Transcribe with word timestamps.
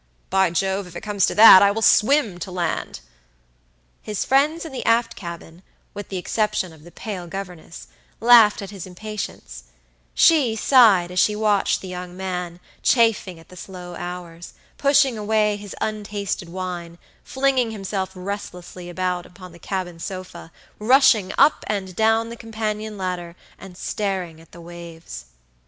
By 0.31 0.49
Jove, 0.49 0.87
if 0.87 0.95
it 0.95 1.01
comes 1.01 1.27
to 1.27 1.35
that, 1.35 1.61
I 1.61 1.69
will 1.69 1.83
swim 1.83 2.39
to 2.39 2.49
land." 2.49 3.01
His 4.01 4.25
friends 4.25 4.65
in 4.65 4.71
the 4.71 4.83
aft 4.83 5.15
cabin, 5.15 5.61
with 5.93 6.09
the 6.09 6.17
exception 6.17 6.73
of 6.73 6.83
the 6.83 6.89
pale 6.91 7.27
governess, 7.27 7.85
laughed 8.19 8.63
at 8.63 8.71
his 8.71 8.87
impatience; 8.87 9.65
she 10.15 10.55
sighed 10.55 11.11
as 11.11 11.19
she 11.19 11.35
watched 11.35 11.81
the 11.81 11.87
young 11.87 12.17
man, 12.17 12.59
chafing 12.81 13.37
at 13.39 13.49
the 13.49 13.55
slow 13.55 13.93
hours, 13.95 14.55
pushing 14.79 15.19
away 15.19 15.55
his 15.55 15.75
untasted 15.79 16.49
wine, 16.49 16.97
flinging 17.23 17.69
himself 17.69 18.09
restlessly 18.15 18.89
about 18.89 19.27
upon 19.27 19.51
the 19.51 19.59
cabin 19.59 19.99
sofa, 19.99 20.51
rushing 20.79 21.31
up 21.37 21.63
and 21.67 21.95
down 21.95 22.29
the 22.29 22.35
companion 22.35 22.97
ladder, 22.97 23.35
and 23.59 23.77
staring 23.77 24.41
at 24.41 24.51
the 24.51 24.61
waves. 24.61 25.25